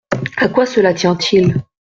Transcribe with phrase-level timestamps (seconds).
[0.37, 1.53] À quoi cela tient-il?